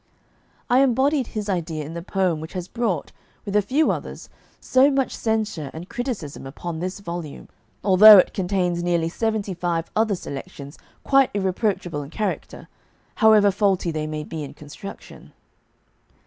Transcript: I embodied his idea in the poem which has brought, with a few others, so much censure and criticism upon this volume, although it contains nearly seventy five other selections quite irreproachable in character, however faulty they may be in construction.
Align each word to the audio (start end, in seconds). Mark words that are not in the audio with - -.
I 0.67 0.79
embodied 0.79 1.27
his 1.27 1.47
idea 1.47 1.85
in 1.85 1.93
the 1.93 2.01
poem 2.01 2.39
which 2.39 2.53
has 2.53 2.67
brought, 2.67 3.11
with 3.45 3.55
a 3.55 3.61
few 3.61 3.91
others, 3.91 4.29
so 4.59 4.89
much 4.89 5.15
censure 5.15 5.69
and 5.75 5.89
criticism 5.89 6.47
upon 6.47 6.79
this 6.79 6.99
volume, 7.01 7.49
although 7.83 8.17
it 8.17 8.33
contains 8.33 8.81
nearly 8.81 9.09
seventy 9.09 9.53
five 9.53 9.91
other 9.95 10.15
selections 10.15 10.79
quite 11.03 11.29
irreproachable 11.35 12.01
in 12.01 12.09
character, 12.09 12.67
however 13.21 13.51
faulty 13.51 13.91
they 13.91 14.07
may 14.07 14.23
be 14.23 14.43
in 14.43 14.55
construction. 14.55 15.33